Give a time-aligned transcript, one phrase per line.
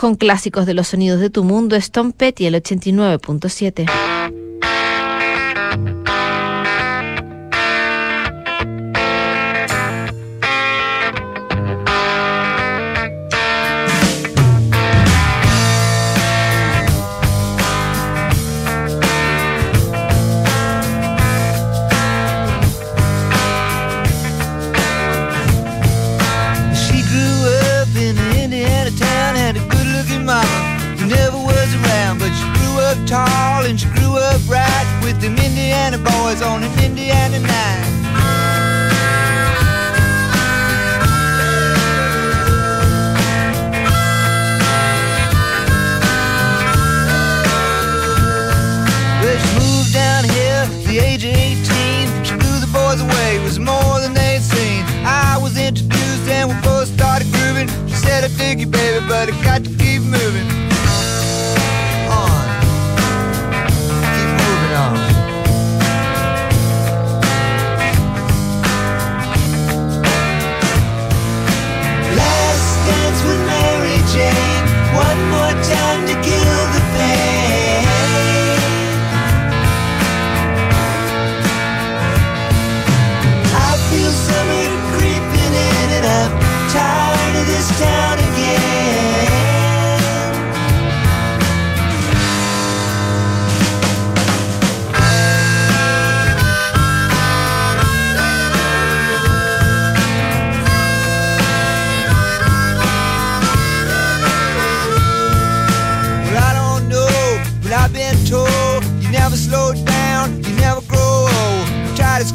[0.00, 4.39] con clásicos de los sonidos de tu mundo, Stone Petty, el 89.7.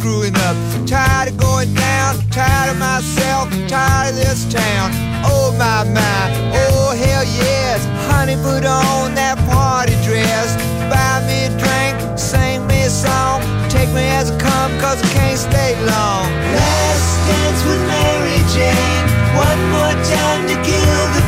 [0.05, 0.55] screwing up.
[0.85, 4.91] Tired of going down, tired of myself, tired of this town.
[5.25, 6.23] Oh my my,
[6.53, 7.81] oh hell yes.
[8.05, 10.53] Honey, put on that party dress.
[10.93, 13.41] Buy me a drink, sing me a song.
[13.67, 16.29] Take me as I come, cause I can't stay long.
[16.53, 19.05] Last dance with Mary Jane.
[19.33, 21.24] One more time to kill the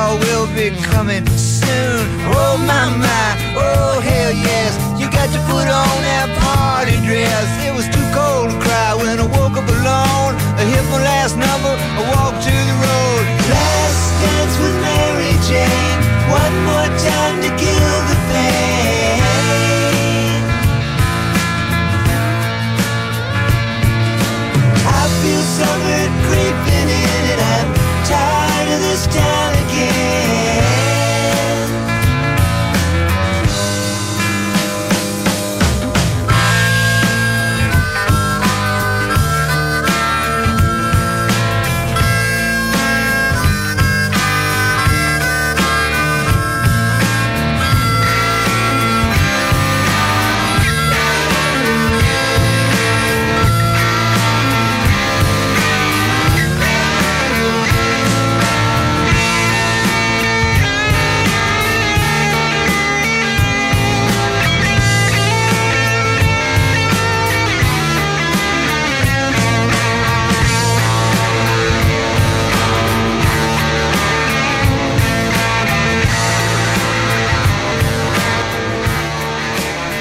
[0.00, 2.04] fall will be coming soon.
[2.32, 7.46] Oh my my, oh hell yes, you got to put on that party dress.
[7.66, 10.32] It was too cold to cry when I woke up alone.
[10.60, 13.24] I hit my last number, I walked to the road.
[13.52, 16.00] Last dance with Mary Jane,
[16.40, 19.20] one more time to kill the pain.
[25.00, 27.68] I feel summer creeping in and I'm
[28.08, 30.29] tired of this town again.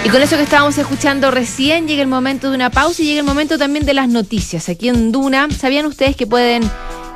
[0.10, 3.20] Y con eso que estábamos escuchando recién, llega el momento de una pausa y llega
[3.20, 4.68] el momento también de las noticias.
[4.68, 6.64] Aquí en Duna, ¿sabían ustedes que pueden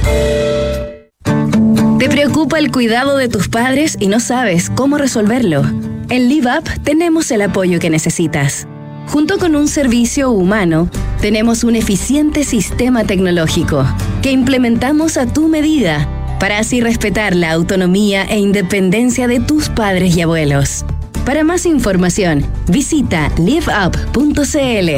[2.00, 5.62] ¿Te preocupa el cuidado de tus padres y no sabes cómo resolverlo?
[6.10, 8.68] En Live Up tenemos el apoyo que necesitas.
[9.08, 10.90] Junto con un servicio humano,
[11.22, 13.86] tenemos un eficiente sistema tecnológico
[14.22, 20.18] que implementamos a tu medida para así respetar la autonomía e independencia de tus padres
[20.18, 20.84] y abuelos.
[21.26, 24.90] Para más información, visita liveup.cl.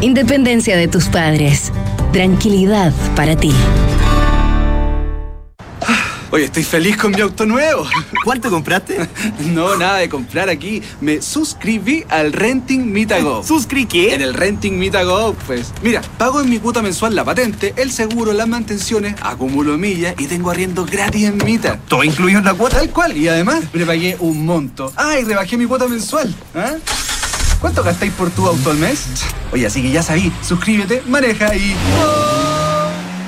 [0.00, 1.72] Independencia de tus padres.
[2.12, 3.52] Tranquilidad para ti.
[6.30, 7.86] Oye, estoy feliz con mi auto nuevo.
[8.24, 8.98] ¿Cuánto compraste?
[9.48, 10.82] No, nada de comprar aquí.
[11.00, 13.42] Me suscribí al Renting Mitago.
[13.46, 14.14] ¿Suscri qué?
[14.14, 15.72] En el Renting Mitago, pues.
[15.82, 20.26] Mira, pago en mi cuota mensual la patente, el seguro, las mantenciones, acumulo millas y
[20.26, 21.78] tengo arriendo gratis en Mita.
[21.88, 22.76] ¿Todo incluido en la cuota?
[22.76, 23.16] Tal cual.
[23.16, 24.92] Y además, me pagué un monto.
[24.96, 26.34] Ah, y rebajé mi cuota mensual.
[26.54, 26.74] ¿Ah?
[27.60, 29.06] ¿Cuánto gastáis por tu auto al mes?
[29.52, 30.30] Oye, así que ya sabí.
[30.42, 31.74] Suscríbete, maneja y...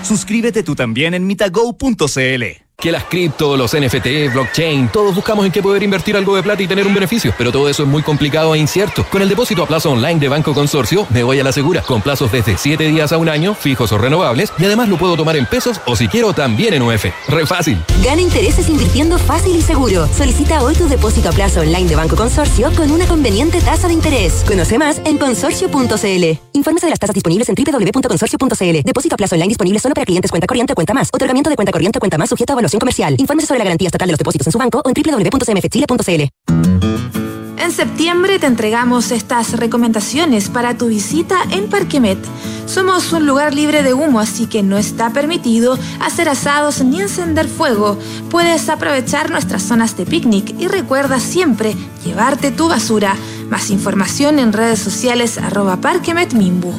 [0.03, 2.70] Suscríbete tú también en mitago.cl.
[2.81, 6.63] Que las cripto, los NFT, blockchain, todos buscamos en qué poder invertir algo de plata
[6.63, 9.05] y tener un beneficio, pero todo eso es muy complicado e incierto.
[9.11, 12.01] Con el depósito a plazo online de Banco Consorcio, me voy a la segura, con
[12.01, 15.37] plazos desde 7 días a un año, fijos o renovables, y además lo puedo tomar
[15.37, 17.05] en pesos o si quiero también en UF.
[17.29, 17.77] Re fácil.
[18.03, 20.09] Gana intereses invirtiendo fácil y seguro.
[20.17, 23.93] Solicita hoy tu depósito a plazo online de Banco Consorcio con una conveniente tasa de
[23.93, 24.43] interés.
[24.49, 26.39] Conoce más en consorcio.cl.
[26.55, 28.83] Infórmese de las tasas disponibles en www.consorcio.cl.
[28.85, 31.11] Depósito a plazo online disponible solo para clientes cuenta corriente o cuenta más.
[31.13, 33.17] Otorgamiento de cuenta corriente o cuenta más sujeto a evaluación comercial.
[33.19, 36.61] Infórmese sobre la garantía estatal de los depósitos en su banco o en www.cmfchile.cl.
[37.71, 42.19] En septiembre te entregamos estas recomendaciones para tu visita en Parquemet.
[42.67, 47.47] Somos un lugar libre de humo, así que no está permitido hacer asados ni encender
[47.47, 47.99] fuego.
[48.31, 53.15] Puedes aprovechar nuestras zonas de picnic y recuerda siempre llevarte tu basura.
[53.49, 56.73] Más información en redes sociales arroba Parquemet Mimbu.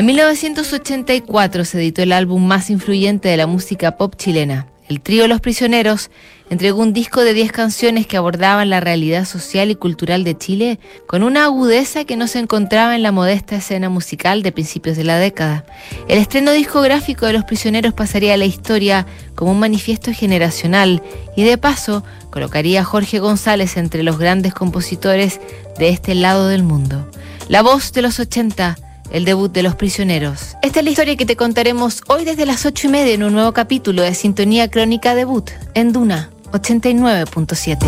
[0.00, 4.66] En 1984 se editó el álbum más influyente de la música pop chilena.
[4.88, 6.10] El trío Los Prisioneros
[6.48, 10.80] entregó un disco de 10 canciones que abordaban la realidad social y cultural de Chile
[11.06, 15.04] con una agudeza que no se encontraba en la modesta escena musical de principios de
[15.04, 15.66] la década.
[16.08, 21.02] El estreno discográfico de Los Prisioneros pasaría a la historia como un manifiesto generacional
[21.36, 25.42] y de paso colocaría a Jorge González entre los grandes compositores
[25.78, 27.06] de este lado del mundo.
[27.48, 28.78] La voz de los 80
[29.10, 30.56] el debut de los prisioneros.
[30.62, 33.32] Esta es la historia que te contaremos hoy desde las ocho y media en un
[33.32, 37.78] nuevo capítulo de Sintonía Crónica Debut en Duna 89.7.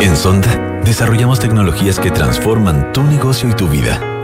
[0.00, 4.00] En Sonda desarrollamos tecnologías que transforman tu negocio y tu vida,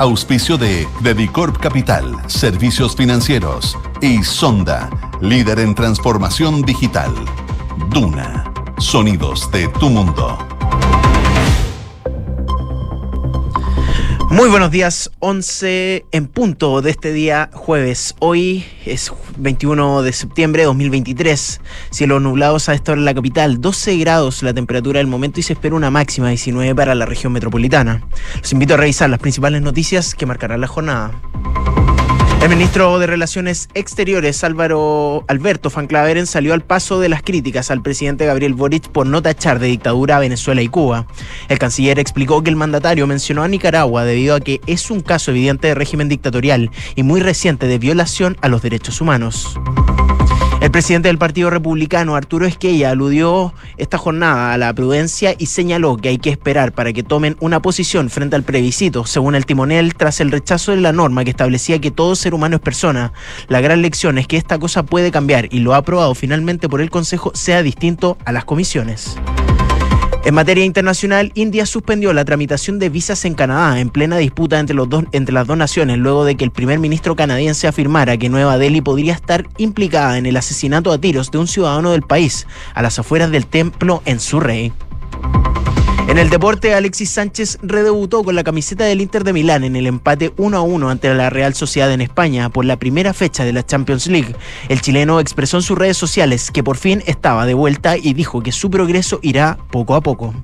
[0.00, 4.88] Auspicio de Credicorp Capital, Servicios Financieros y Sonda,
[5.20, 7.12] líder en transformación digital.
[7.90, 10.38] Duna, sonidos de tu mundo.
[14.30, 18.14] Muy buenos días, 11 en punto de este día jueves.
[18.20, 21.60] Hoy es 21 de septiembre de 2023.
[21.90, 25.42] Cielo nublados a esta hora en la capital, 12 grados la temperatura del momento y
[25.42, 28.06] se espera una máxima de 19 para la región metropolitana.
[28.40, 31.10] Los invito a revisar las principales noticias que marcarán la jornada.
[32.40, 37.70] El ministro de Relaciones Exteriores, Álvaro Alberto Van Claveren, salió al paso de las críticas
[37.70, 41.06] al presidente Gabriel Boric por no tachar de dictadura a Venezuela y Cuba.
[41.50, 45.32] El canciller explicó que el mandatario mencionó a Nicaragua debido a que es un caso
[45.32, 49.60] evidente de régimen dictatorial y muy reciente de violación a los derechos humanos.
[50.60, 55.96] El presidente del Partido Republicano, Arturo Esquella, aludió esta jornada a la prudencia y señaló
[55.96, 59.94] que hay que esperar para que tomen una posición frente al plebiscito, según el timonel,
[59.94, 63.14] tras el rechazo de la norma que establecía que todo ser humano es persona.
[63.48, 66.82] La gran lección es que esta cosa puede cambiar y lo ha aprobado finalmente por
[66.82, 69.16] el Consejo, sea distinto a las comisiones.
[70.22, 74.76] En materia internacional, India suspendió la tramitación de visas en Canadá en plena disputa entre,
[74.76, 78.28] los dos, entre las dos naciones luego de que el primer ministro canadiense afirmara que
[78.28, 82.46] Nueva Delhi podría estar implicada en el asesinato a tiros de un ciudadano del país
[82.74, 84.74] a las afueras del templo en Surrey.
[86.08, 89.86] En el deporte, Alexis Sánchez redebutó con la camiseta del Inter de Milán en el
[89.86, 93.52] empate 1 a 1 ante la Real Sociedad en España por la primera fecha de
[93.52, 94.34] la Champions League.
[94.68, 98.42] El chileno expresó en sus redes sociales que por fin estaba de vuelta y dijo
[98.42, 100.34] que su progreso irá poco a poco.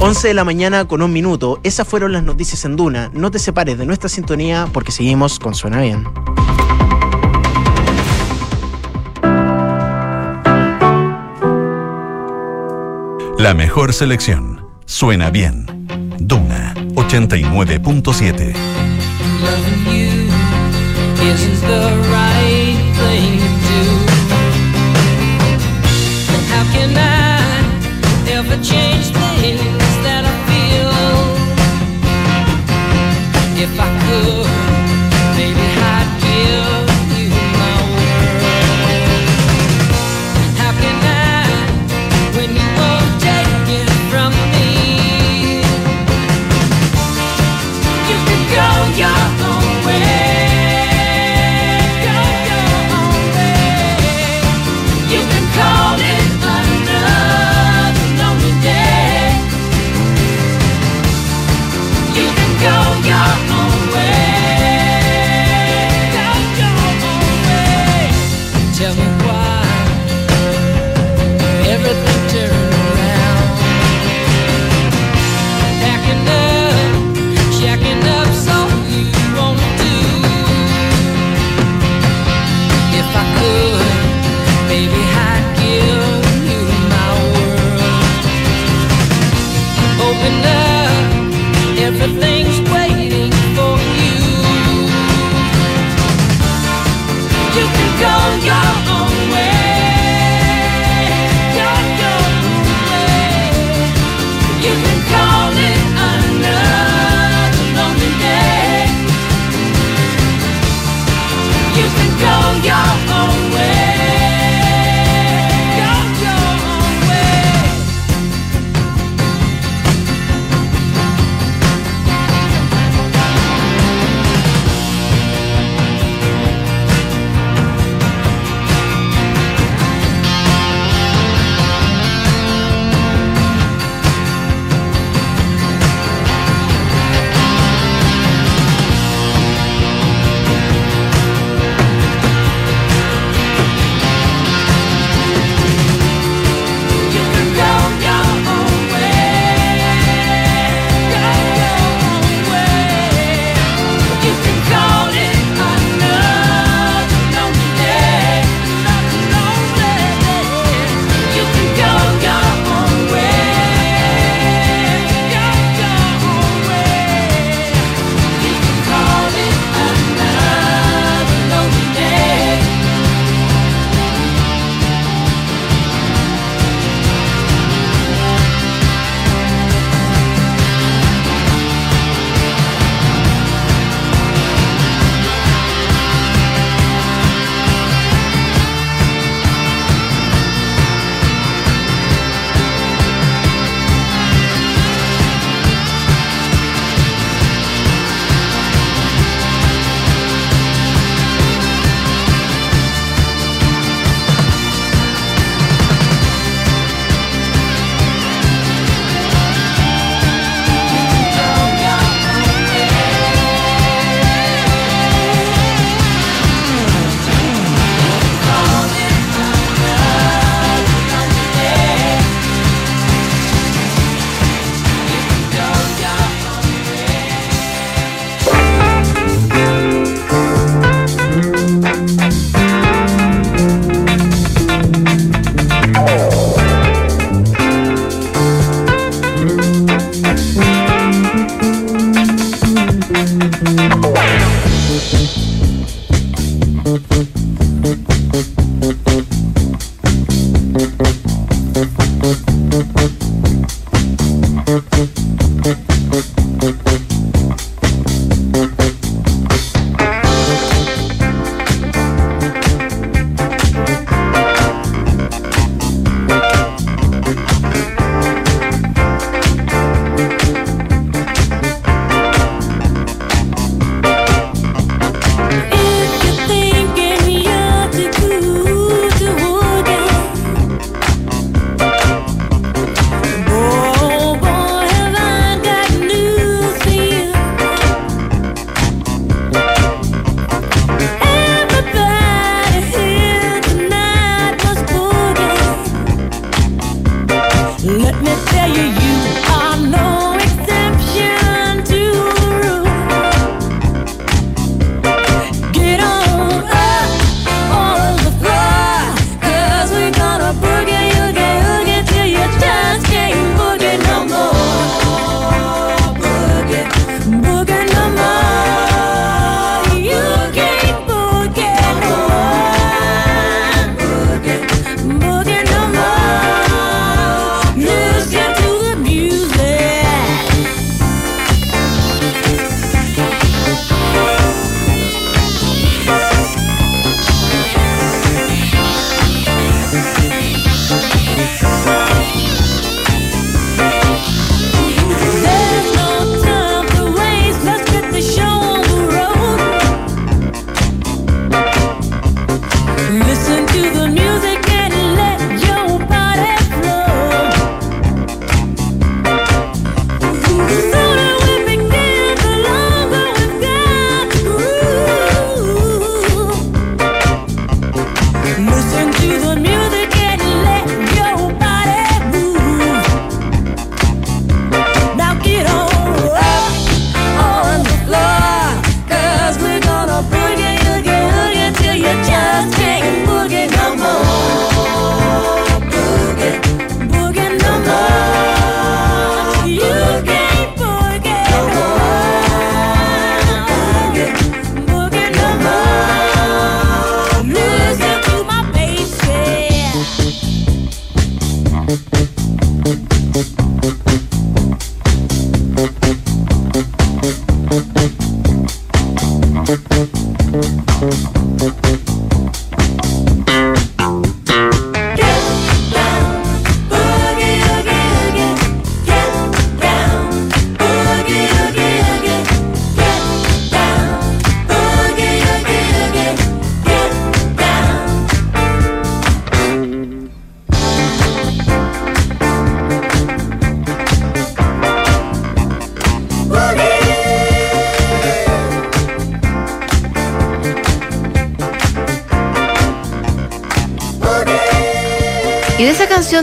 [0.00, 1.60] 11 de la mañana con un minuto.
[1.62, 3.10] Esas fueron las noticias en Duna.
[3.14, 6.04] No te separes de nuestra sintonía porque seguimos con Suena Bien.
[13.42, 14.68] La mejor selección.
[14.86, 15.66] Suena bien.
[16.20, 18.54] Duna 89.7.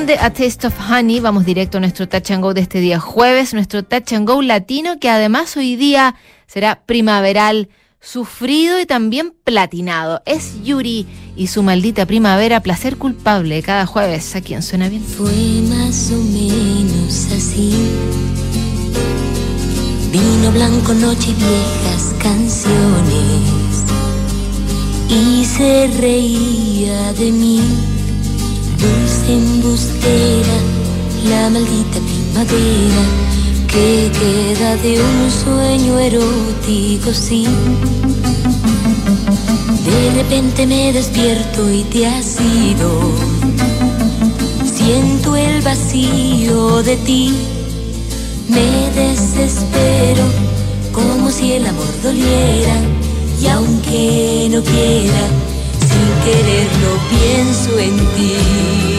[0.10, 3.00] de A Taste of Honey vamos directo a nuestro Touch and Go de este día
[3.00, 6.16] jueves, nuestro Touch and Go latino que además hoy día
[6.48, 7.70] será primaveral,
[8.02, 10.24] sufrido y también platinado.
[10.26, 15.04] Es Yuri y su maldita primavera, placer culpable cada jueves aquí en Suena Bien.
[15.04, 15.32] Fue
[15.70, 17.72] más o menos así.
[20.12, 23.84] Vino blanco, noche y viejas canciones.
[25.08, 27.62] Y se reía de mí,
[28.80, 30.58] dulce embustera,
[31.30, 33.04] la maldita primavera
[33.68, 37.46] que queda de un sueño erótico, sí.
[39.86, 42.90] De repente me despierto y te has ido.
[44.74, 47.36] Siento el vacío de ti.
[48.48, 50.24] Me desespero
[50.92, 52.76] como si el amor doliera.
[53.42, 55.24] Y aunque no quiera,
[56.00, 58.99] sin quererlo pienso en ti.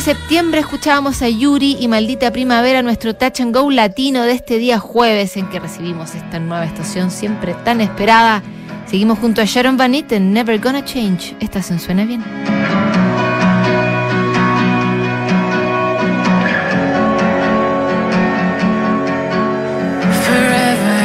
[0.00, 4.78] Septiembre escuchábamos a Yuri y Maldita Primavera, nuestro touch and go latino de este día
[4.78, 8.42] jueves en que recibimos esta nueva estación siempre tan esperada.
[8.86, 11.36] Seguimos junto a Sharon Van Etten, Never Gonna Change.
[11.40, 12.22] Esta se suena bien.
[20.26, 20.96] forever.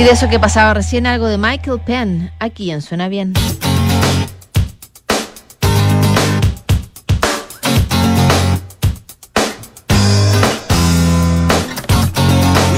[0.00, 3.34] Y de eso que pasaba recién algo de Michael Penn, aquí en Suena Bien.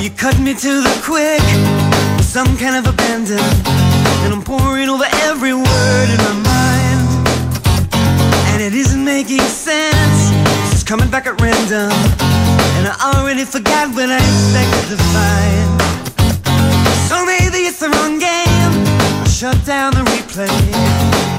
[0.03, 1.41] You cut me to the quick
[2.17, 3.39] with some kind of abandon.
[4.25, 7.29] And I'm pouring over every word in my mind.
[8.49, 10.33] And it isn't making sense.
[10.73, 11.93] It's coming back at random.
[12.79, 15.62] And I already forgot what I expected to find.
[17.83, 18.87] The wrong game.
[19.19, 20.47] I'll shut down the replay.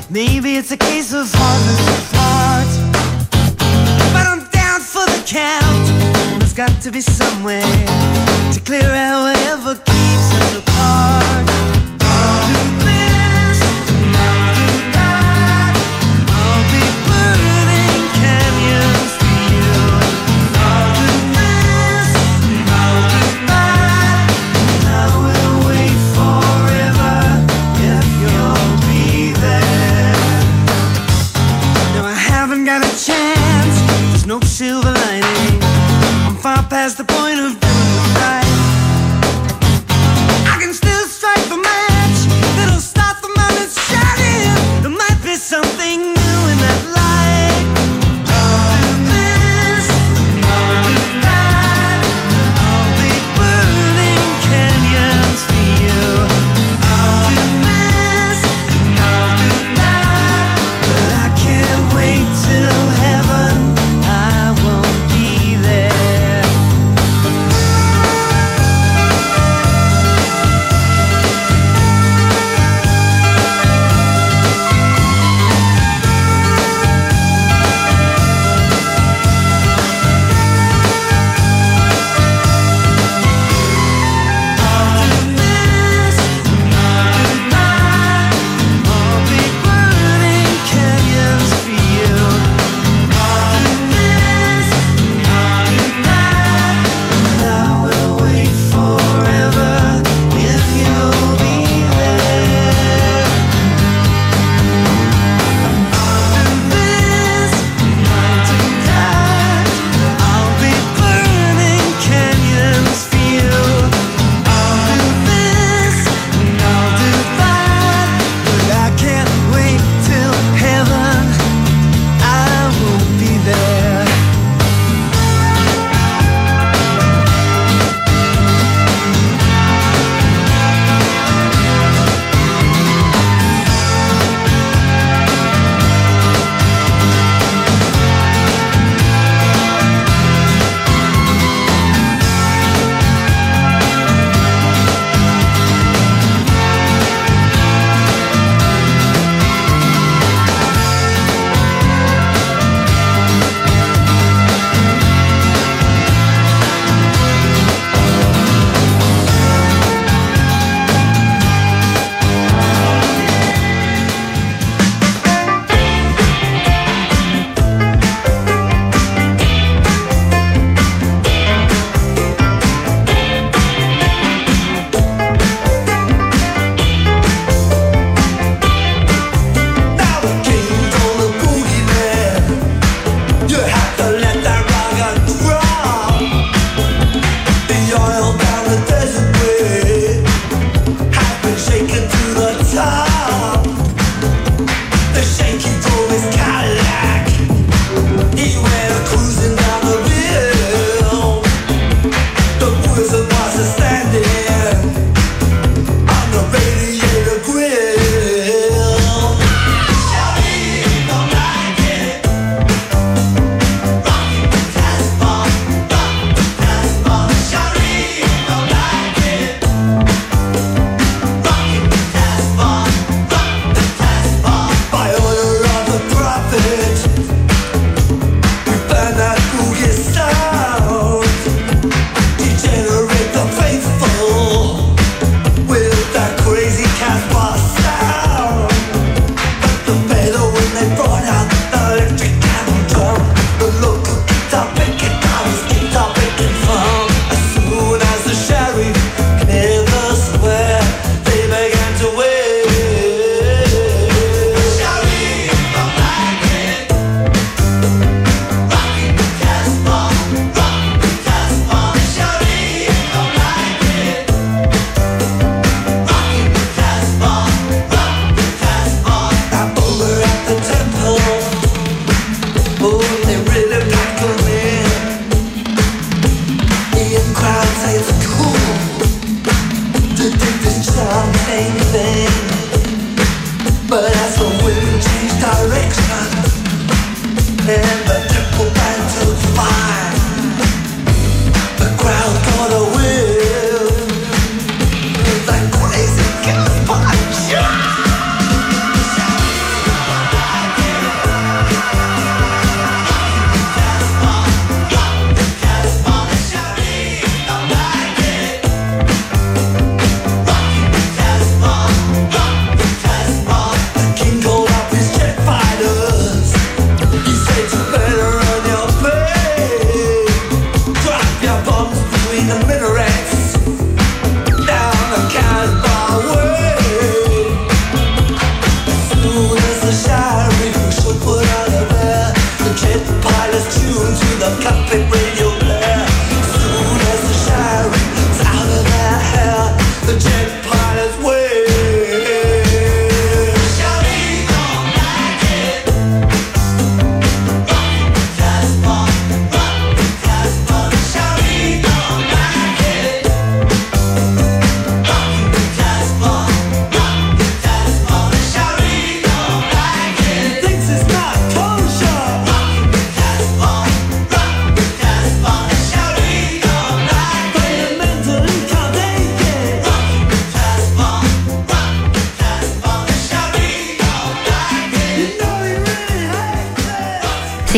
[0.10, 2.68] Maybe it's a case of hardness of heart.
[4.12, 5.88] But I'm down for the count.
[6.40, 7.64] There's got to be some way
[8.52, 11.48] to clear out whatever keeps us apart.
[12.02, 12.73] I'll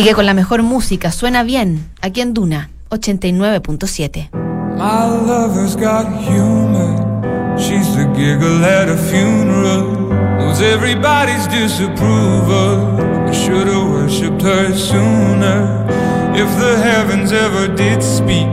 [0.05, 4.29] Sigue con la mejor música, suena bien, aquí en Duna 89.7.
[4.77, 7.57] My lover's got humor.
[7.57, 10.11] She's the giggle at a funeral.
[10.37, 12.99] Knows everybody's disapproval.
[13.27, 15.87] I should've worshipped her sooner.
[16.35, 18.47] If the heavens ever did speak,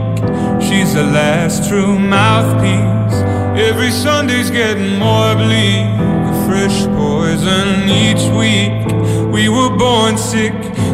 [0.59, 3.21] she's the last true mouthpiece.
[3.55, 5.85] Every Sunday's getting more bleak.
[6.25, 8.73] A fresh poison each week.
[9.31, 10.53] We were born sick,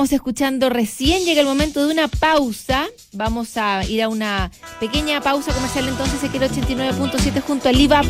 [0.00, 2.86] Estábamos escuchando recién llega el momento de una pausa.
[3.12, 8.06] Vamos a ir a una pequeña pausa comercial entonces aquí el 89.7 junto a LiveUp,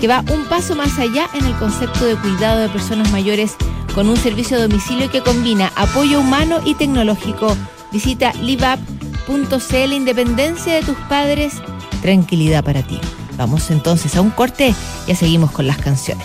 [0.00, 3.56] que va un paso más allá en el concepto de cuidado de personas mayores
[3.94, 7.54] con un servicio a domicilio que combina apoyo humano y tecnológico.
[7.92, 11.56] Visita liveup.cl, independencia de tus padres,
[12.00, 12.98] tranquilidad para ti.
[13.36, 14.74] Vamos entonces a un corte,
[15.06, 16.24] ya seguimos con las canciones.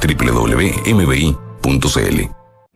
[0.00, 1.40] www.mbi.cl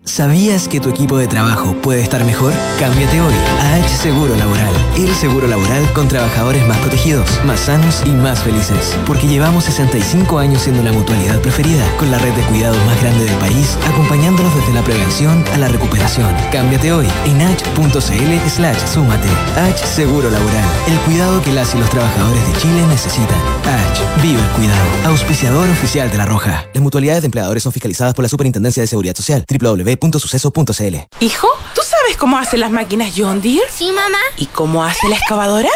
[0.04, 2.52] ¿Sabías que tu equipo de trabajo puede estar mejor?
[2.78, 4.74] Cámbiate hoy a H Seguro Laboral.
[4.98, 8.96] El seguro laboral con trabajadores más protegidos, más sanos y más felices.
[9.06, 13.24] Porque llevamos 65 años siendo la mutualidad preferida, con la red de cuidados más grande
[13.24, 14.53] del país, acompañándolos
[14.84, 16.34] prevención a la recuperación.
[16.52, 19.28] Cámbiate hoy en h.cl slash súmate.
[19.56, 20.64] H Seguro Laboral.
[20.88, 23.38] El cuidado que las y los trabajadores de Chile necesitan.
[23.64, 24.22] H.
[24.22, 24.84] Vive el cuidado.
[25.06, 26.66] Auspiciador oficial de La Roja.
[26.72, 29.44] Las mutualidades de empleadores son fiscalizadas por la Superintendencia de Seguridad Social.
[29.48, 33.66] www www.suceso.cl Hijo, ¿tú sabes cómo hacen las máquinas John Deere?
[33.70, 34.18] Sí, mamá.
[34.36, 35.70] ¿Y cómo hace la excavadora?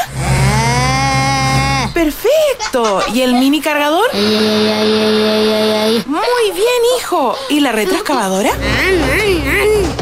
[1.98, 3.02] Perfecto.
[3.12, 4.06] ¿Y el mini cargador?
[4.14, 4.22] Muy
[6.54, 7.34] bien, hijo.
[7.50, 8.50] ¿Y la retroexcavadora?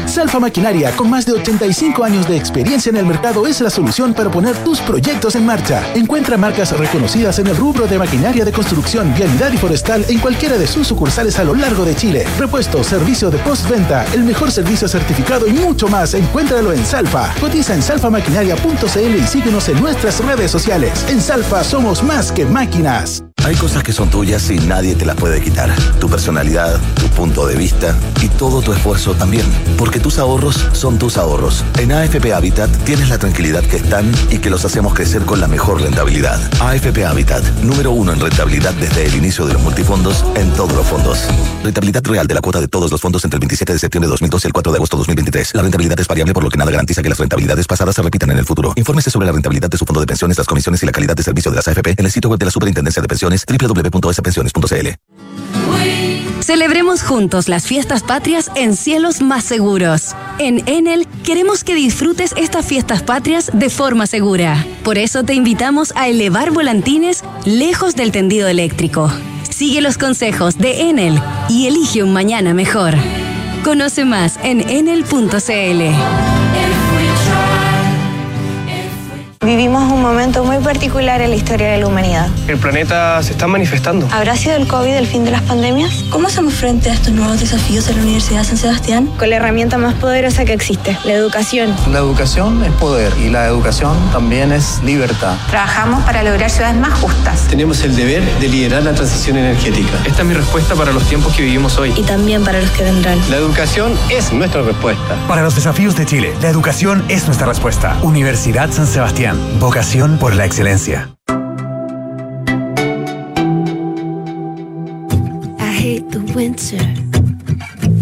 [0.05, 4.13] Salfa Maquinaria, con más de 85 años de experiencia en el mercado, es la solución
[4.13, 5.83] para poner tus proyectos en marcha.
[5.95, 10.57] Encuentra marcas reconocidas en el rubro de maquinaria de construcción, vialidad y forestal en cualquiera
[10.57, 12.25] de sus sucursales a lo largo de Chile.
[12.39, 16.13] Repuesto, servicio de postventa, el mejor servicio certificado y mucho más.
[16.13, 17.33] Encuéntralo en Salfa.
[17.39, 21.05] Cotiza en salfamaquinaria.cl y síguenos en nuestras redes sociales.
[21.09, 23.23] En Salfa somos más que máquinas.
[23.45, 25.73] Hay cosas que son tuyas y nadie te las puede quitar.
[26.01, 29.45] Tu personalidad, tu punto de vista y todo tu esfuerzo también.
[29.77, 31.63] Porque tus ahorros son tus ahorros.
[31.79, 35.47] En AFP Habitat tienes la tranquilidad que están y que los hacemos crecer con la
[35.47, 36.41] mejor rentabilidad.
[36.59, 40.85] AFP Habitat, número uno en rentabilidad desde el inicio de los multifondos en todos los
[40.85, 41.19] fondos.
[41.63, 44.11] Rentabilidad real de la cuota de todos los fondos entre el 27 de septiembre de
[44.11, 45.55] 2012 y el 4 de agosto de 2023.
[45.55, 48.29] La rentabilidad es variable por lo que nada garantiza que las rentabilidades pasadas se repitan
[48.31, 48.73] en el futuro.
[48.75, 51.23] Infórmese sobre la rentabilidad de su fondo de pensiones, las comisiones y la calidad de
[51.23, 54.87] servicio de las En el sitio web de la Superintendencia de Pensiones www.spensiones.cl.
[56.39, 60.15] Celebremos juntos las fiestas patrias en cielos más seguros.
[60.39, 64.65] En Enel queremos que disfrutes estas fiestas patrias de forma segura.
[64.83, 69.11] Por eso te invitamos a elevar volantines lejos del tendido eléctrico.
[69.49, 72.93] Sigue los consejos de Enel y elige un mañana mejor.
[73.65, 76.86] Conoce más en enel.cl.
[79.45, 82.27] Vivimos un momento muy particular en la historia de la humanidad.
[82.47, 84.07] El planeta se está manifestando.
[84.11, 86.03] ¿Habrá sido el COVID el fin de las pandemias?
[86.09, 89.05] ¿Cómo hacemos frente a estos nuevos desafíos en la Universidad de San Sebastián?
[89.17, 91.73] Con la herramienta más poderosa que existe, la educación.
[91.91, 95.35] La educación es poder y la educación también es libertad.
[95.51, 97.41] Trabajamos para lograr ciudades más justas.
[97.47, 99.97] Tenemos el deber de liderar la transición energética.
[100.05, 101.93] Esta es mi respuesta para los tiempos que vivimos hoy.
[101.95, 103.19] Y también para los que vendrán.
[103.29, 105.15] La educación es nuestra respuesta.
[105.27, 107.95] Para los desafíos de Chile, la educación es nuestra respuesta.
[108.01, 109.26] Universidad San Sebastián.
[109.59, 111.09] Vocación por la excelencia.
[115.59, 116.77] I hate the winter,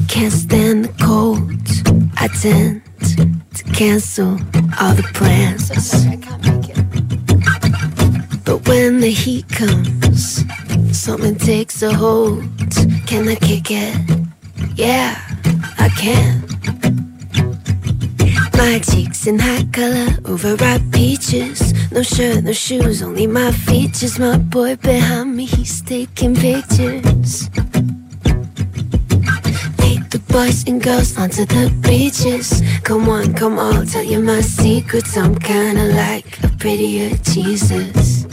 [0.08, 1.52] can't stand the cold.
[2.18, 2.82] I tend
[3.56, 4.38] to cancel
[4.80, 5.70] all the plans.
[8.44, 10.46] But when the heat comes,
[10.92, 12.44] something takes a hold.
[13.08, 13.96] Can I kick it?
[14.76, 15.20] Yeah,
[15.80, 16.45] I can.
[18.58, 21.74] My cheeks in high color, overripe peaches.
[21.92, 24.18] No shirt, no shoes, only my features.
[24.18, 27.50] My boy behind me, he's taking pictures.
[29.80, 32.62] Lead the boys and girls onto the beaches.
[32.84, 35.18] Come on, come on, tell you my secrets.
[35.18, 38.26] I'm kinda like a prettier Jesus.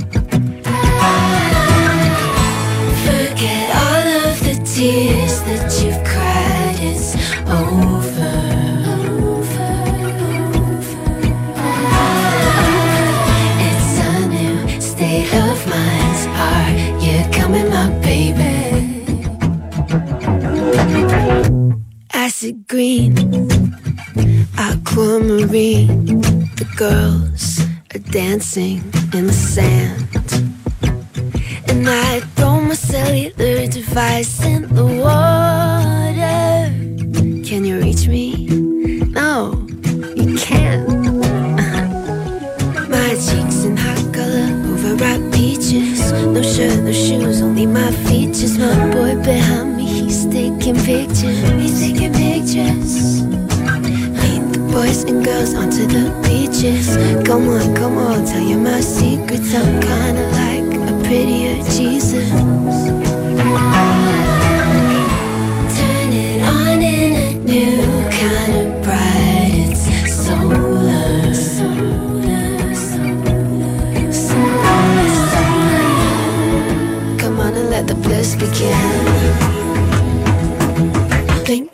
[3.07, 5.22] Forget all of the tears
[22.73, 23.13] green,
[24.57, 26.07] aquamarine.
[26.57, 27.61] The girls
[27.95, 28.79] are dancing
[29.13, 30.09] in the sand.
[31.69, 36.73] And I throw my cellular device in the water.
[37.47, 38.47] Can you reach me?
[39.21, 39.67] No,
[40.17, 40.89] you can't.
[42.89, 46.11] my cheeks in hot color, overripe peaches.
[46.11, 48.57] No shirt, no shoes, only my features.
[48.57, 51.92] My boy behind me, he's taking pictures.
[52.55, 56.97] Meet the boys and girls onto the beaches.
[57.27, 59.55] Come on, come on, tell you my secrets.
[59.55, 62.29] I'm kinda like a prettier Jesus.
[65.79, 69.73] Turn it on in a new kind of bright.
[69.73, 71.33] It's solar.
[77.19, 79.52] Come on and let the bliss begin.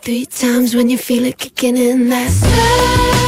[0.08, 2.08] Three times when you feel it kicking in.
[2.08, 3.27] That's Era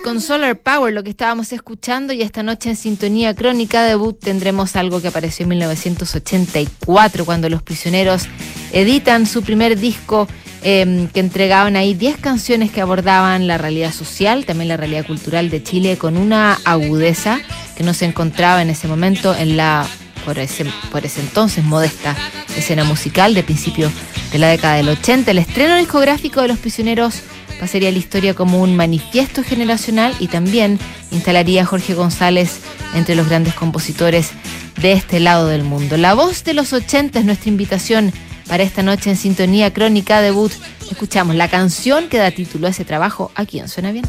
[0.00, 4.74] Con Solar Power lo que estábamos escuchando y esta noche en Sintonía Crónica debut tendremos
[4.76, 8.28] algo que apareció en 1984 cuando los prisioneros
[8.72, 10.28] editan su primer disco
[10.62, 15.50] eh, que entregaban ahí 10 canciones que abordaban la realidad social, también la realidad cultural
[15.50, 17.40] de Chile con una agudeza
[17.76, 19.86] que no se encontraba en ese momento en la
[20.24, 22.16] por ese, por ese entonces modesta
[22.56, 23.92] escena musical de principios
[24.30, 25.30] de la década del 80.
[25.30, 27.22] El estreno discográfico de Los Prisioneros
[27.60, 30.78] pasaría a la historia como un manifiesto generacional y también
[31.10, 32.60] instalaría a Jorge González
[32.94, 34.30] entre los grandes compositores
[34.80, 35.96] de este lado del mundo.
[35.96, 38.12] La voz de los 80 es nuestra invitación
[38.48, 40.52] para esta noche en Sintonía Crónica Debut.
[40.90, 44.04] Escuchamos la canción que da título a ese trabajo aquí en Suena Bien.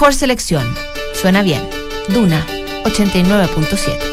[0.00, 0.74] Mejor selección.
[1.12, 1.60] Suena bien.
[2.08, 2.46] Duna
[2.84, 4.09] 89.7.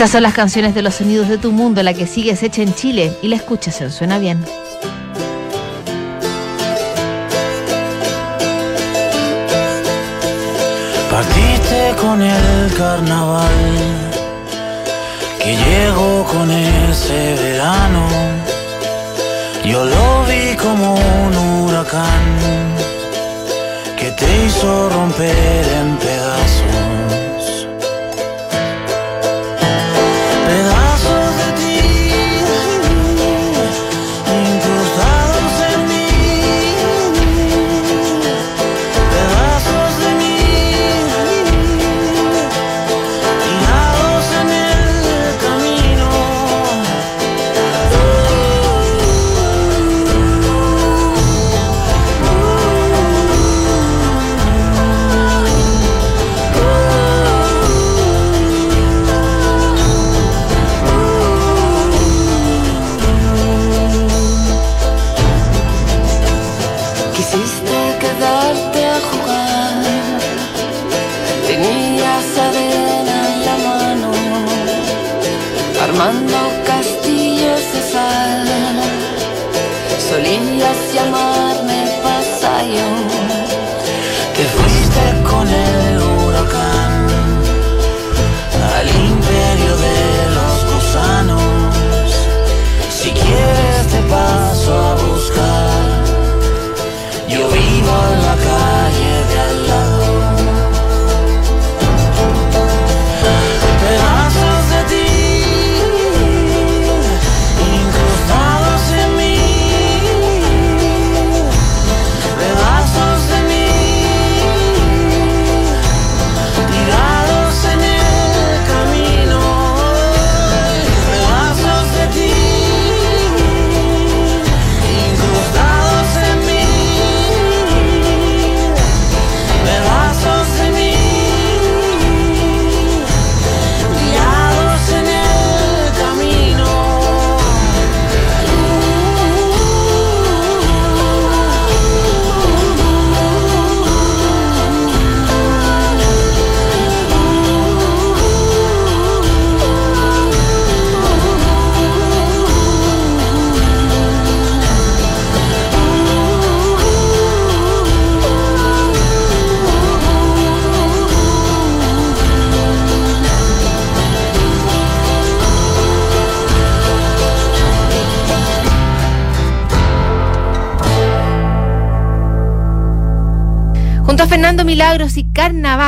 [0.00, 2.74] Estas son las canciones de los sonidos de tu mundo, la que sigues hecha en
[2.74, 4.42] Chile y la escuchas en Suena Bien.
[11.10, 13.44] Partiste con el carnaval,
[15.38, 18.08] que llegó con ese verano.
[19.66, 22.38] Yo lo vi como un huracán
[23.98, 27.19] que te hizo romper en pedazos.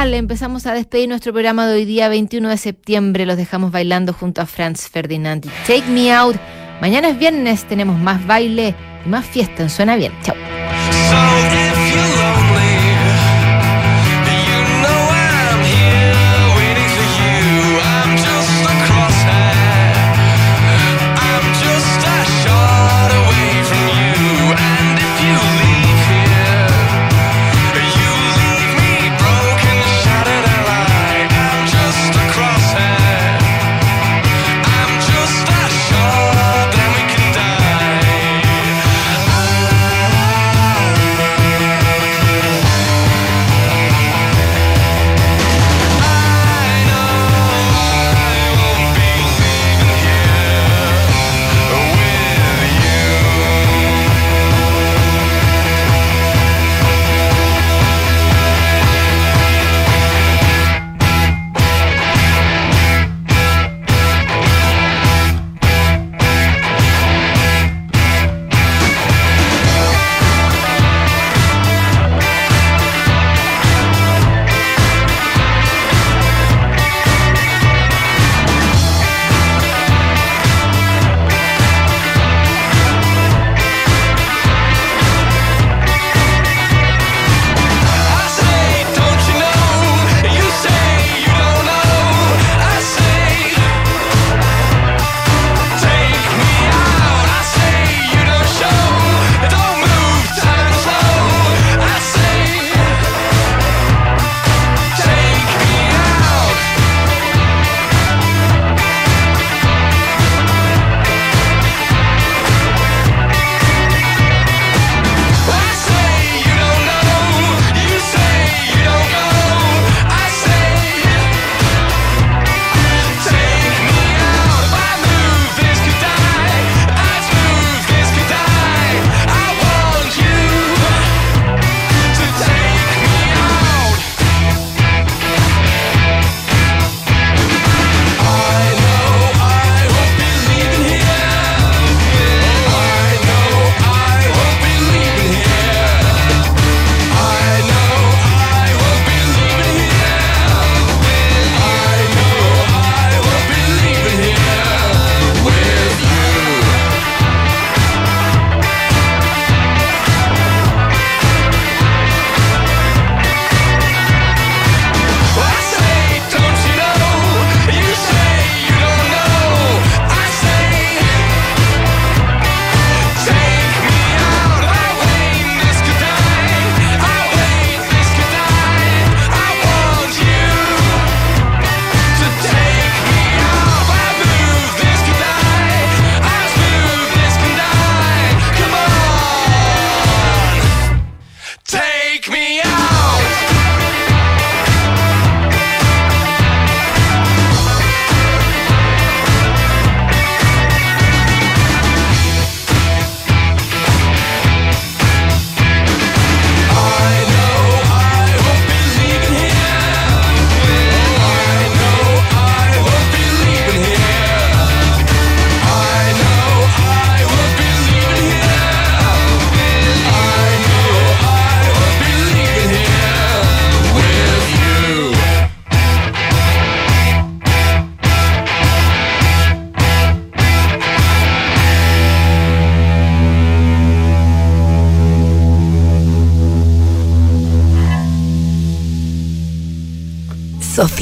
[0.02, 3.24] Carnaval empezamos a despedir nuestro programa de hoy día 21 de septiembre.
[3.24, 6.34] Los dejamos bailando junto a Franz Ferdinand y Take Me Out.
[6.80, 8.74] Mañana es viernes, tenemos más baile
[9.06, 10.12] y más fiesta en Suena Bien.
[10.24, 10.51] Chao.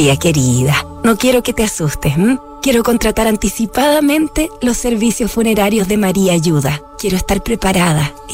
[0.00, 2.14] Sofía querida, no quiero que te asustes.
[2.62, 6.80] Quiero contratar anticipadamente los servicios funerarios de María Ayuda.
[6.98, 8.10] Quiero estar preparada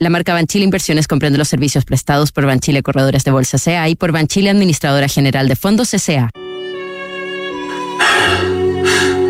[0.00, 3.96] La marca Banchile Inversiones comprende los servicios prestados por Banchile Corredores de Bolsa CA y
[3.96, 6.30] por Banchile Administradora General de Fondos CCA.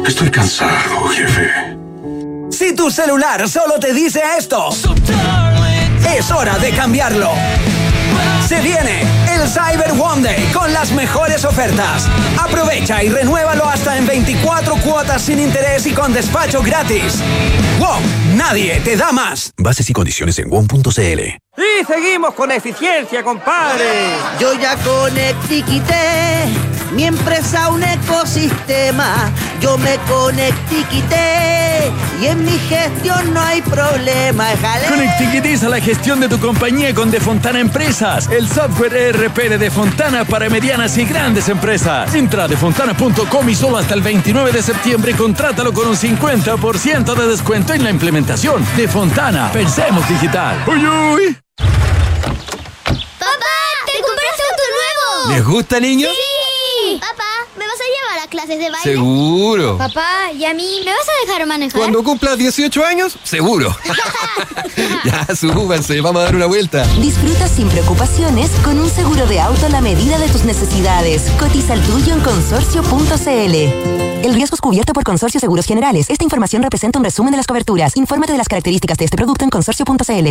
[0.07, 1.51] Estoy cansado, jefe.
[2.51, 4.69] Si tu celular solo te dice esto,
[6.15, 7.31] es hora de cambiarlo.
[8.47, 12.09] Se viene el Cyber One Day con las mejores ofertas.
[12.39, 17.23] Aprovecha y renuévalo hasta en 24 cuotas sin interés y con despacho gratis.
[17.79, 18.03] WOM,
[18.37, 19.53] nadie te da más.
[19.57, 20.91] Bases y condiciones en WOM.cl.
[20.91, 24.11] Y seguimos con eficiencia, compadre.
[24.41, 26.45] Yo ya conectiquité
[26.93, 29.31] mi empresa un ecosistema.
[29.61, 31.91] Yo me conectiquité
[32.21, 34.47] y en mi gestión no hay problema.
[34.89, 40.49] Conectiquitiza la gestión de tu compañía con Defontana Empresas, el software ERP de Defontana para
[40.49, 42.15] medianas y grandes empresas.
[42.15, 47.27] Entra a defontana.com y solo hasta el 29 de septiembre contrátalo con un 50% de
[47.27, 48.65] descuento en la implementación.
[48.77, 50.65] Defontana, pensemos digital.
[50.67, 51.39] ¡Uy, uy!
[53.19, 53.57] ¡Papá!
[53.87, 55.35] ¡Te compraste auto nuevo!
[55.35, 56.11] ¿Les gusta, niños?
[56.13, 56.28] ¡Sí!
[56.97, 58.83] Papá, ¿me vas a llevar a clases de baile?
[58.83, 59.77] Seguro.
[59.77, 61.79] Papá, ¿y a mí me vas a dejar manejar?
[61.79, 63.77] Cuando cumplas 18 años, seguro.
[65.05, 66.87] ya, súbanse, vamos a dar una vuelta.
[67.01, 71.31] Disfruta sin preocupaciones con un seguro de auto a la medida de tus necesidades.
[71.39, 73.55] Cotiza el tuyo en consorcio.cl.
[74.25, 76.09] El riesgo es cubierto por Consorcio Seguros Generales.
[76.09, 77.97] Esta información representa un resumen de las coberturas.
[77.97, 80.29] Infórmate de las características de este producto en consorcio.cl.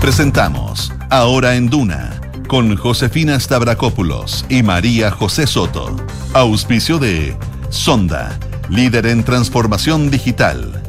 [0.00, 2.17] Presentamos Ahora en Duna
[2.48, 5.94] con Josefina Stavrakopoulos y María José Soto.
[6.32, 7.36] Auspicio de
[7.68, 8.38] Sonda,
[8.70, 10.82] líder en transformación digital.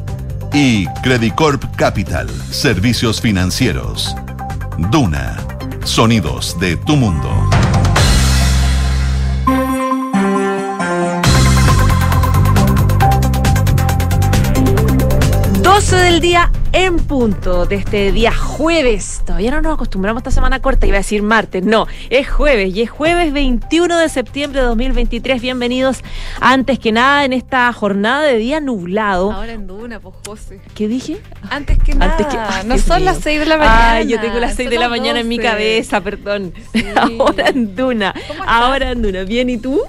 [0.52, 4.16] Y Credicorp Capital, servicios financieros.
[4.90, 5.36] Duna,
[5.84, 7.30] sonidos de tu mundo.
[15.62, 19.22] 12 del día en punto de este día jueves.
[19.26, 22.74] Todavía no nos acostumbramos a esta semana corta, iba a decir martes, no, es jueves
[22.74, 25.42] y es jueves 21 de septiembre de 2023.
[25.42, 26.02] Bienvenidos
[26.40, 29.32] antes que nada en esta jornada de día nublado.
[29.32, 30.60] Ahora en Duna, pues José.
[30.74, 31.20] ¿Qué dije?
[31.50, 32.12] Antes que nada.
[32.12, 33.06] Antes que- Ay, no son mío.
[33.06, 33.92] las 6 de la mañana.
[33.92, 35.48] Ay, yo tengo las 6 de la mañana en mi 12.
[35.48, 36.52] cabeza, perdón.
[37.18, 38.14] Ahora en Duna.
[38.46, 39.24] Ahora en Duna.
[39.24, 39.80] Bien, ¿y tú?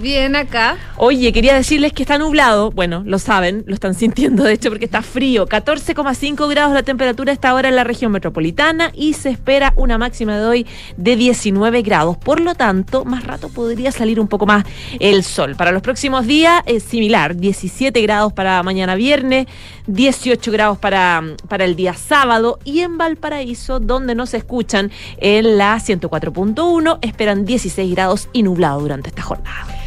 [0.00, 0.76] Bien acá.
[0.96, 4.86] Oye, quería decirles que está nublado, bueno, lo saben, lo están sintiendo de hecho porque
[4.86, 9.30] está frío, 14,5 grados la temperatura a esta hora en la región metropolitana y se
[9.30, 10.66] espera una máxima de hoy
[10.96, 14.64] de 19 grados, por lo tanto, más rato podría salir un poco más
[14.98, 15.54] el sol.
[15.54, 19.46] Para los próximos días es similar, 17 grados para mañana viernes,
[19.86, 25.76] 18 grados para, para el día sábado y en Valparaíso, donde nos escuchan en la
[25.76, 29.83] 104.1, esperan 16 grados y nublado durante esta jornada.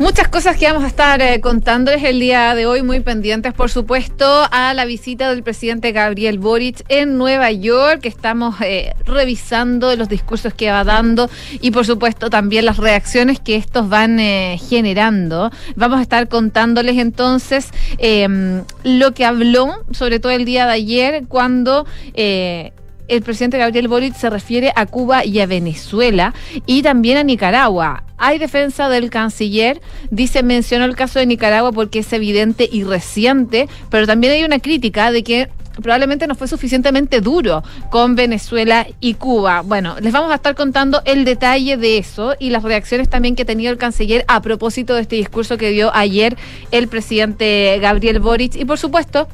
[0.00, 3.68] Muchas cosas que vamos a estar eh, contándoles el día de hoy, muy pendientes, por
[3.68, 9.94] supuesto, a la visita del presidente Gabriel Boric en Nueva York, que estamos eh, revisando
[9.96, 11.28] los discursos que va dando
[11.60, 15.50] y, por supuesto, también las reacciones que estos van eh, generando.
[15.76, 17.68] Vamos a estar contándoles entonces
[17.98, 21.84] eh, lo que habló, sobre todo el día de ayer, cuando...
[22.14, 22.72] eh,
[23.10, 26.32] el presidente Gabriel Boric se refiere a Cuba y a Venezuela
[26.64, 28.04] y también a Nicaragua.
[28.22, 29.80] Hay defensa del canciller,
[30.10, 34.58] dice, mencionó el caso de Nicaragua porque es evidente y reciente, pero también hay una
[34.58, 35.48] crítica de que
[35.80, 39.62] probablemente no fue suficientemente duro con Venezuela y Cuba.
[39.62, 43.42] Bueno, les vamos a estar contando el detalle de eso y las reacciones también que
[43.42, 46.36] ha tenido el canciller a propósito de este discurso que dio ayer
[46.72, 49.28] el presidente Gabriel Boric y por supuesto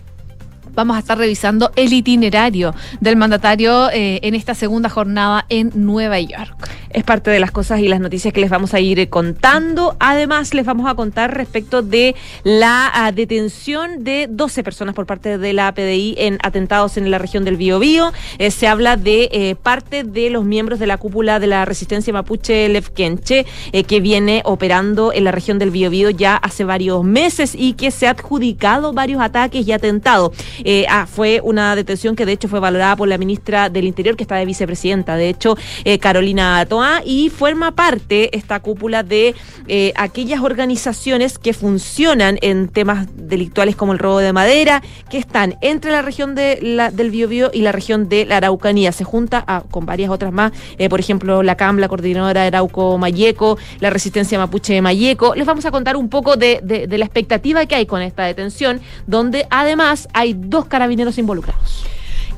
[0.77, 6.21] vamos a estar revisando el itinerario del mandatario eh, en esta segunda jornada en Nueva
[6.21, 6.55] York.
[6.91, 9.97] Es parte de las cosas y las noticias que les vamos a ir contando.
[9.99, 15.39] Además, les vamos a contar respecto de la ah, detención de 12 personas por parte
[15.39, 18.13] de la PDI en atentados en la región del Biobío.
[18.39, 22.13] Eh, se habla de eh, parte de los miembros de la cúpula de la resistencia
[22.13, 27.55] mapuche Lefkenche, eh, que viene operando en la región del Biobío ya hace varios meses
[27.55, 30.33] y que se ha adjudicado varios ataques y atentados.
[30.69, 34.17] Eh, ah, fue una detención que de hecho fue valorada por la ministra del Interior,
[34.17, 39.37] que está de vicepresidenta, de hecho, eh, Carolina Toa, y forma parte esta cúpula de
[39.69, 45.57] eh, aquellas organizaciones que funcionan en temas delictuales como el robo de madera, que están
[45.61, 48.91] entre la región de la- del Biobío y la región de la Araucanía.
[48.91, 50.51] Se junta ah, con varias otras más,
[50.91, 55.35] por ejemplo, la CAM, la Coordinadora de Arauco Mayeco, la Resistencia Mapuche de Mayeco.
[55.37, 58.25] Les vamos a contar un poco de, de- de la expectativa que hay con esta
[58.25, 61.87] detención, donde además hay dos carabineros involucrados.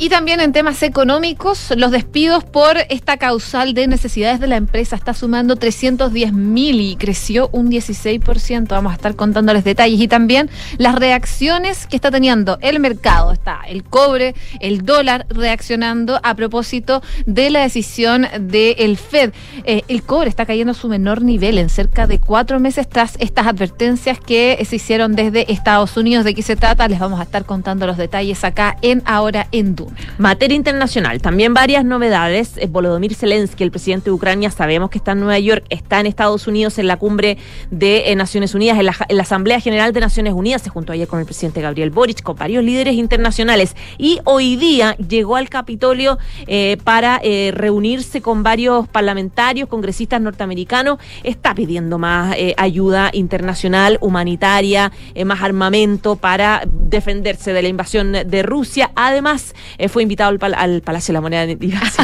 [0.00, 4.94] Y también en temas económicos, los despidos por esta causal de necesidades de la empresa
[4.94, 8.68] está sumando 310 mil y creció un 16%.
[8.68, 13.32] Vamos a estar contándoles detalles y también las reacciones que está teniendo el mercado.
[13.32, 19.32] Está el cobre, el dólar reaccionando a propósito de la decisión del Fed.
[19.64, 23.16] Eh, el cobre está cayendo a su menor nivel en cerca de cuatro meses tras
[23.18, 26.24] estas advertencias que se hicieron desde Estados Unidos.
[26.24, 26.86] ¿De qué se trata?
[26.86, 29.87] Les vamos a estar contando los detalles acá en Ahora en Duna.
[30.18, 32.54] Materia internacional, también varias novedades.
[32.70, 36.46] Volodymyr Zelensky, el presidente de Ucrania, sabemos que está en Nueva York, está en Estados
[36.46, 37.38] Unidos en la cumbre
[37.70, 40.62] de eh, Naciones Unidas, en la, Asamblea General de Naciones Unidas.
[40.62, 43.76] Se juntó ayer con el presidente Gabriel Boric, con varios líderes internacionales.
[43.98, 50.98] Y hoy día llegó al Capitolio eh, para eh, reunirse con varios parlamentarios, congresistas norteamericanos.
[51.22, 54.92] Está pidiendo más ayuda internacional, humanitaria,
[55.24, 58.90] más armamento para defenderse de la invasión de Rusia.
[58.94, 61.46] Además, eh, fue invitado al, pal- al Palacio de la Moneda,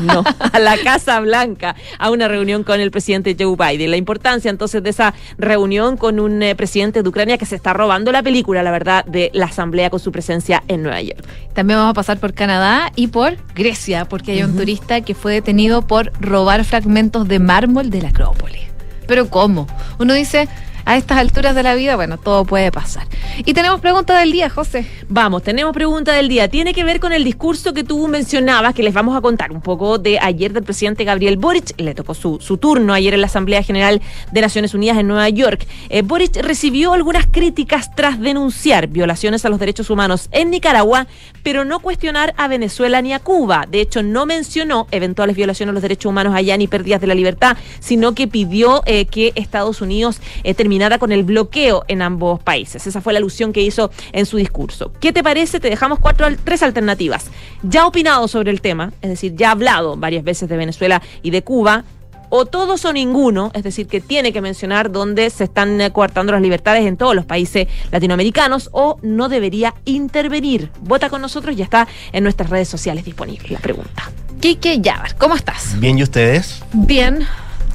[0.02, 3.90] no, a la Casa Blanca, a una reunión con el presidente Joe Biden.
[3.90, 7.72] La importancia entonces de esa reunión con un eh, presidente de Ucrania que se está
[7.72, 11.24] robando la película, la verdad, de la Asamblea con su presencia en Nueva York.
[11.52, 15.32] También vamos a pasar por Canadá y por Grecia, porque hay un turista que fue
[15.32, 18.62] detenido por robar fragmentos de mármol de la Acrópolis.
[19.06, 19.66] Pero ¿cómo?
[19.98, 20.48] Uno dice,
[20.84, 23.06] a estas alturas de la vida, bueno, todo puede pasar.
[23.38, 24.86] Y tenemos pregunta del día, José.
[25.08, 26.48] Vamos, tenemos pregunta del día.
[26.48, 29.60] Tiene que ver con el discurso que tú mencionabas, que les vamos a contar un
[29.60, 31.80] poco de ayer del presidente Gabriel Boric.
[31.80, 34.00] Le tocó su, su turno ayer en la Asamblea General
[34.30, 35.66] de Naciones Unidas en Nueva York.
[35.88, 41.06] Eh, Boric recibió algunas críticas tras denunciar violaciones a los derechos humanos en Nicaragua,
[41.42, 43.66] pero no cuestionar a Venezuela ni a Cuba.
[43.68, 47.14] De hecho, no mencionó eventuales violaciones a los derechos humanos allá ni pérdidas de la
[47.14, 52.42] libertad, sino que pidió eh, que Estados Unidos eh, terminara con el bloqueo en ambos
[52.42, 52.86] países.
[52.86, 54.92] Esa fue la alusión que hizo en su discurso.
[55.00, 55.60] ¿Qué te parece?
[55.60, 57.26] Te dejamos cuatro, tres alternativas.
[57.62, 61.00] Ya ha opinado sobre el tema, es decir, ya ha hablado varias veces de Venezuela
[61.22, 61.84] y de Cuba.
[62.30, 66.32] O todos o ninguno, es decir, que tiene que mencionar dónde se están eh, coartando
[66.32, 70.70] las libertades en todos los países latinoamericanos, o no debería intervenir.
[70.80, 74.10] Vota con nosotros, ya está en nuestras redes sociales disponible la pregunta.
[74.40, 75.78] Quique Yabar, ¿cómo estás?
[75.78, 76.60] Bien, ¿y ustedes?
[76.72, 77.24] Bien.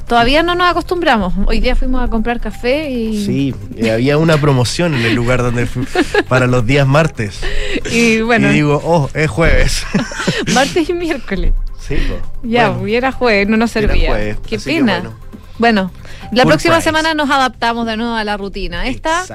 [0.09, 1.33] Todavía no nos acostumbramos.
[1.45, 3.25] Hoy día fuimos a comprar café y...
[3.25, 5.85] Sí, eh, había una promoción en el lugar donde fui
[6.27, 7.39] para los días martes.
[7.91, 9.83] Y bueno, Y digo, oh, es jueves.
[10.53, 11.53] martes y miércoles.
[11.79, 12.15] Sí, po.
[12.47, 14.09] Ya, Bueno, hubiera jueves, no nos servía.
[14.09, 14.99] jueves, Qué pena.
[14.99, 15.13] bueno.
[15.59, 15.91] Bueno,
[16.31, 16.85] la Full próxima price.
[16.89, 18.87] semana nos adaptamos de nuevo a la rutina.
[18.87, 19.25] Esta,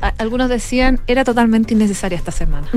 [0.00, 2.68] a- algunos decían, era totalmente innecesaria esta semana.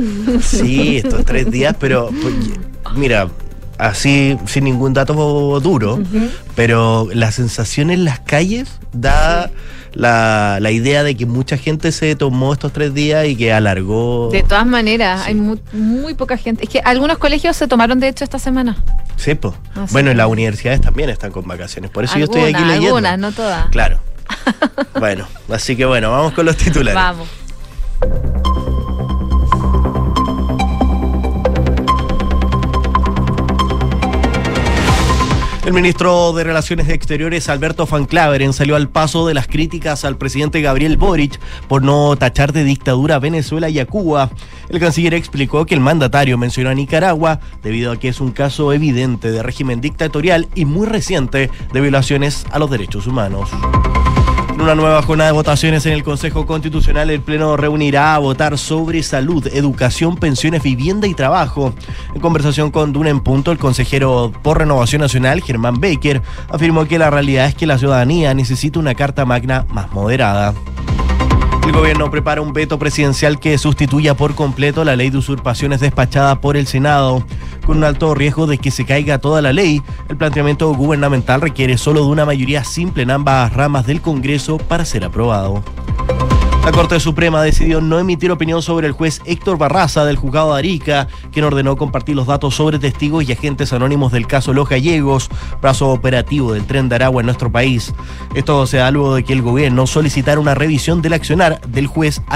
[0.42, 2.34] Sí, estos tres días, pero pues,
[2.96, 3.30] mira,
[3.78, 5.14] así sin ningún dato
[5.60, 6.00] duro,
[6.56, 9.50] pero la sensación en las calles da
[9.94, 14.30] la, la idea de que mucha gente se tomó estos tres días y que alargó.
[14.32, 16.64] De todas maneras, hay mu- muy, poca gente.
[16.66, 18.76] Es que algunos colegios se tomaron, de hecho, esta semana.
[19.16, 19.32] Sí.
[19.76, 22.88] Así Bueno, que- las universidades también están con vacaciones, por eso yo estoy aquí leyendo.
[22.88, 23.68] Algunas, no todas.
[23.70, 24.00] Claro.
[25.00, 26.96] bueno, así que bueno, vamos con los titulares.
[26.96, 27.28] Vamos.
[35.66, 40.16] El ministro de Relaciones Exteriores, Alberto Van Claveren, salió al paso de las críticas al
[40.16, 44.30] presidente Gabriel Boric por no tachar de dictadura a Venezuela y a Cuba.
[44.70, 48.74] El canciller explicó que el mandatario mencionó a Nicaragua debido a que es un caso
[48.74, 53.50] evidente de régimen dictatorial y muy reciente de violaciones a los derechos humanos.
[54.66, 59.04] Una nueva jornada de votaciones en el Consejo Constitucional, el Pleno reunirá a votar sobre
[59.04, 61.76] salud, educación, pensiones, vivienda y trabajo.
[62.16, 66.98] En conversación con Duna en Punto, el consejero por Renovación Nacional, Germán Baker, afirmó que
[66.98, 70.56] la realidad es que la ciudadanía necesita una carta magna más moderada.
[71.66, 76.40] El gobierno prepara un veto presidencial que sustituya por completo la ley de usurpaciones despachada
[76.40, 77.26] por el Senado.
[77.66, 81.80] Con un alto riesgo de que se caiga toda la ley, el planteamiento gubernamental requiere
[81.80, 85.64] solo de una mayoría simple en ambas ramas del Congreso para ser aprobado.
[86.66, 90.58] La Corte Suprema decidió no emitir opinión sobre el juez Héctor Barraza del juzgado de
[90.58, 95.30] Arica, quien ordenó compartir los datos sobre testigos y agentes anónimos del caso Los Gallegos,
[95.62, 97.94] brazo operativo del tren de Aragua en nuestro país.
[98.34, 102.24] Esto se da luego de que el gobierno solicitara una revisión del accionar del juez
[102.26, 102.34] al